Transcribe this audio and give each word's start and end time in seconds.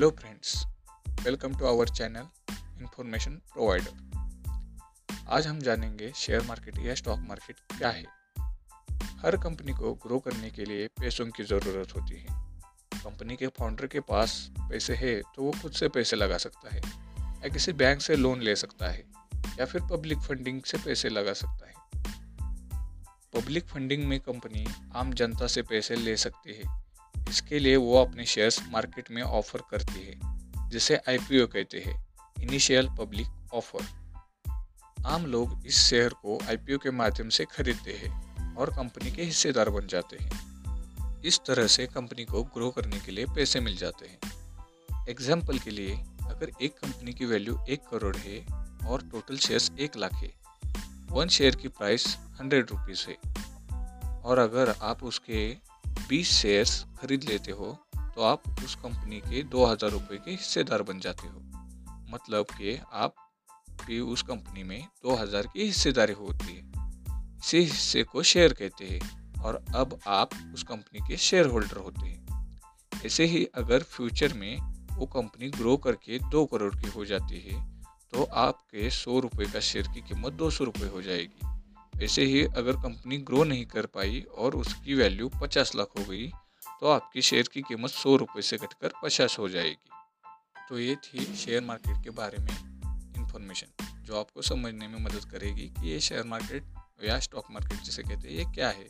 Hello 0.00 0.10
friends 0.10 0.52
welcome 1.24 1.54
to 1.54 1.66
our 1.66 1.88
channel 1.88 2.26
information 2.80 3.32
provider 3.52 5.16
आज 5.28 5.46
हम 5.46 5.58
जानेंगे 5.60 6.10
शेयर 6.16 6.42
मार्केट 6.42 6.78
या 6.78 6.94
स्टॉक 6.94 7.18
मार्केट 7.18 7.56
क्या 7.72 7.90
है। 7.90 8.04
हर 9.18 9.36
कंपनी 9.36 9.72
को 9.72 9.92
ग्रो 10.06 10.18
करने 10.18 10.50
के 10.50 10.64
लिए 10.64 10.86
पैसों 11.00 11.26
की 11.26 11.44
ज़रूरत 11.44 11.94
होती 11.96 12.20
है। 12.20 12.38
कंपनी 12.94 13.36
के 13.36 13.46
फाउंडर 13.58 13.86
के 13.86 14.00
पास 14.08 14.40
पैसे 14.60 14.94
है 14.94 15.14
तो 15.36 15.42
वो 15.42 15.52
खुद 15.62 15.72
से 15.72 15.88
पैसे 15.88 16.16
लगा 16.16 16.38
सकता 16.38 16.74
है, 16.74 16.80
या 16.80 17.48
किसी 17.48 17.72
बैंक 17.74 18.00
से 18.00 18.16
लोन 18.16 18.42
ले 18.42 18.56
सकता 18.56 18.90
है, 18.90 19.04
या 19.58 19.64
फिर 19.64 19.82
पब्लिक 19.90 20.18
फंडिंग 20.18 20.62
से 20.62 20.78
पैसे 20.78 21.08
लगा 21.08 21.32
सकता 21.34 21.66
है। 21.66 21.74
पब्लिक 23.34 23.68
फंडिंग 23.68 24.08
में 24.08 24.20
कंपनी 24.20 24.66
आम 24.94 25.12
जनता 25.12 25.46
से 25.46 25.62
पैसे 25.64 25.96
ले 25.96 26.16
सकती 26.16 26.54
है 26.54 26.64
इसके 27.30 27.58
लिए 27.58 27.76
वो 27.76 27.96
अपने 27.96 28.24
शेयर्स 28.26 28.60
मार्केट 28.68 29.10
में 29.10 29.22
ऑफ़र 29.22 29.62
करती 29.70 30.00
है, 30.00 30.68
जिसे 30.70 30.96
आईपीओ 31.08 31.46
कहते 31.46 31.78
हैं 31.78 31.94
इनिशियल 32.36 32.88
पब्लिक 32.98 33.54
ऑफ़र 33.54 33.88
आम 35.06 35.26
लोग 35.26 35.66
इस 35.66 35.78
शेयर 35.80 36.14
को 36.22 36.38
आईपीओ 36.48 36.78
के 36.78 36.90
माध्यम 36.92 37.28
से 37.28 37.44
खरीदते 37.44 37.92
हैं 37.92 38.54
और 38.56 38.70
कंपनी 38.70 39.10
के 39.10 39.22
हिस्सेदार 39.22 39.70
बन 39.70 39.86
जाते 39.86 40.16
हैं। 40.16 41.22
इस 41.24 41.40
तरह 41.46 41.66
से 41.66 41.86
कंपनी 41.86 42.24
को 42.24 42.42
ग्रो 42.54 42.70
करने 42.70 43.00
के 43.00 43.12
लिए 43.12 43.26
पैसे 43.26 43.60
मिल 43.60 43.76
जाते 43.76 44.06
हैं। 44.06 45.06
एग्ज़ाम्पल 45.08 45.58
के 45.58 45.70
लिए, 45.70 45.94
अगर 46.22 46.50
एक 46.62 46.78
कंपनी 46.78 47.12
की 47.12 47.26
वैल्यू 47.26 47.58
एक 47.68 47.80
करोड़ 47.90 48.16
है 48.16 48.38
और 48.86 49.02
टोटल 49.02 49.38
शेयर्स 49.38 49.70
एक 49.78 49.96
लाख 49.96 50.14
है 50.14 50.32
वन 51.10 51.28
शेयर 51.28 51.56
की 51.56 51.68
प्राइस 51.70 52.16
हंड्रेड 52.40 52.70
रुपीज़ 52.70 53.06
है, 53.08 53.16
और 54.22 54.38
अगर 54.38 54.74
आप 54.82 55.02
उसके 55.04 55.48
बीस 56.10 56.30
शेयर्स 56.32 56.72
खरीद 56.98 57.24
लेते 57.24 57.52
हो 57.52 57.66
तो 58.14 58.22
आप 58.22 58.42
उस 58.64 58.74
कंपनी 58.76 59.18
के 59.20 59.42
दो 59.50 59.64
हज़ार 59.64 59.90
रुपये 59.90 60.18
के 60.18 60.30
हिस्सेदार 60.30 60.82
बन 60.82 61.00
जाते 61.00 61.28
हो। 61.28 61.40
मतलब 62.10 62.46
कि 62.50 62.78
आप 62.92 63.14
भी 63.80 63.98
उस 64.12 64.22
कंपनी 64.22 64.62
में 64.62 64.80
दो 65.02 65.14
हज़ार 65.16 65.46
की 65.46 65.64
हिस्सेदारी 65.64 66.12
होती 66.12 66.46
है। 66.46 66.62
इसी 67.38 67.60
हिस्से 67.60 68.02
को 68.04 68.22
शेयर 68.22 68.52
कहते 68.52 68.84
हैं 68.84 69.42
और 69.42 69.62
अब 69.74 69.98
आप 70.08 70.30
उस 70.54 70.62
कंपनी 70.62 71.06
के 71.08 71.16
शेयर 71.18 71.46
होल्डर 71.46 71.76
होते 71.76 72.06
हैं। 72.06 73.02
ऐसे 73.06 73.24
ही 73.24 73.44
अगर 73.54 73.82
फ्यूचर 73.88 74.34
में 74.34 74.56
वो 74.92 75.06
कंपनी 75.08 75.50
ग्रो 75.50 75.76
करके 75.76 76.18
दो 76.30 76.44
करोड़ 76.46 76.74
की 76.74 76.88
हो 76.88 77.04
जाती 77.04 77.40
है 77.40 77.60
तो 78.12 78.24
आपके 78.40 78.90
सौ 78.92 79.18
रुपये 79.20 79.46
का 79.46 79.60
शेयर 79.62 79.88
की 79.94 80.00
कीमत 80.08 80.32
दो 80.32 80.50
सौ 80.50 80.64
रुपये 80.64 80.88
हो 80.88 81.02
जाएगी। 81.02 81.49
ऐसे 82.02 82.24
ही 82.24 82.42
अगर 82.44 82.76
कंपनी 82.76 83.18
ग्रो 83.18 83.44
नहीं 83.44 83.64
कर 83.66 83.86
पाई 83.86 84.20
और 84.20 84.56
उसकी 84.56 84.94
वैल्यू 84.94 85.28
पचास 85.42 85.74
लाख 85.74 85.88
हो 85.98 86.04
गई 86.04 86.26
तो 86.80 86.88
आपकी 86.88 87.22
शेयर 87.22 87.48
की 87.52 87.62
कीमत 87.62 87.90
सौ 87.90 88.16
रुपये 88.16 88.42
से 88.42 88.56
घटकर 88.56 88.92
पचास 89.04 89.38
हो 89.38 89.48
जाएगी। 89.48 89.88
तो 90.68 90.78
ये 90.78 90.96
थी 90.96 91.24
शेयर 91.36 91.62
मार्केट 91.62 92.02
के 92.04 92.10
बारे 92.10 92.38
में 92.38 92.52
इंफॉर्मेशन 93.16 94.02
जो 94.02 94.18
आपको 94.20 94.42
समझने 94.42 94.88
में 94.88 94.98
मदद 95.00 95.24
करेगी 95.24 95.68
कि 95.68 95.88
ये 95.88 96.00
शेयर 96.00 96.24
मार्केट 96.24 96.64
या 97.04 97.18
स्टॉक 97.18 97.50
मार्केट 97.50 97.80
जिसे 97.80 98.02
कहते 98.02 98.28
हैं, 98.28 98.36
ये 98.36 98.44
क्या 98.44 98.68
है। 98.68 98.88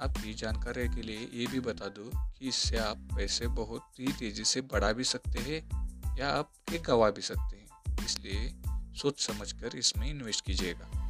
आपकी 0.00 0.34
जानकारी 0.34 0.88
के 0.88 1.02
लिए 1.02 1.28
ये 1.32 1.46
भी 1.46 1.60
बता 1.60 1.88
दूँ 1.88 2.10
कि 2.32 2.48
इससे 2.48 2.76
आप 2.76 3.08
पैसे 3.16 3.46
बहुत 3.46 4.00
ही 4.00 4.12
तेज़ी 4.12 4.44
से 4.44 4.60
बढ़ा 4.60 4.92
भी 4.92 5.04
सकते 5.04 5.38
हैं 5.38 6.16
या 6.18 6.30
आप 6.30 6.52
गवा 6.86 7.10
भी 7.10 7.22
सकते 7.22 7.56
हैं। 7.56 8.04
इसलिए 8.04 8.52
सोच 8.96 9.20
समझकर 9.20 9.76
इसमें 9.76 10.10
इन्वेस्ट 10.10 10.44
कीजिएगा। 10.44 11.03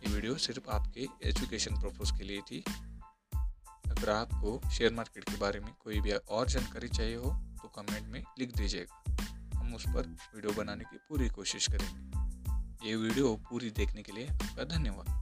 ये 0.00 0.12
वीडियो 0.14 0.36
सिर्फ़ 0.36 0.68
आपके 0.70 1.06
एजुकेशन 1.22 1.74
पर्पज़ 1.74 2.12
के 2.18 2.24
लिए 2.24 2.40
थी। 2.40 2.64
अगर 3.90 4.10
आपको 4.10 4.70
शेयर 4.70 4.92
मार्केट 4.92 5.24
के 5.24 5.36
बारे 5.36 5.60
में 5.60 5.72
कोई 5.80 6.00
भी 6.00 6.10
और 6.10 6.48
जानकारी 6.48 6.88
चाहिए 6.88 7.16
हो 7.16 7.30
तो 7.62 7.68
कमेंट 7.68 8.06
में 8.08 8.22
लिख 8.38 8.56
दीजिएगा। 8.56 9.58
हम 9.58 9.74
उस 9.74 9.84
पर 9.88 10.06
वीडियो 10.34 10.52
बनाने 10.52 10.84
की 10.84 10.98
पूरी 11.08 11.28
कोशिश 11.28 11.66
करेंगे। 11.68 12.88
ये 12.88 12.96
वीडियो 12.96 13.34
पूरी 13.50 13.70
देखने 13.70 14.02
के 14.02 14.12
लिए 14.12 14.26
आपका 14.26 14.64
धन्यवाद। 14.64 15.18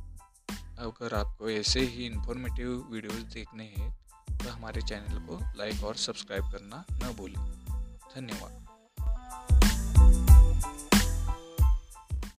अगर 0.78 1.14
आपको 1.14 1.50
ऐसे 1.50 1.80
ही 1.80 2.06
इन्फॉर्मेटिव 2.06 2.86
वीडियोस 2.92 3.22
देखने 3.32 3.64
हैं 3.64 3.90
तो 4.38 4.50
हमारे 4.50 4.82
चैनल 4.82 5.18
को 5.26 5.38
लाइक 5.56 5.84
और 5.84 5.96
सब्सक्राइब 5.96 6.50
करना 6.52 6.84
न 6.92 7.14
भूलें। 7.14 7.44
धन्यवाद। 8.14 8.57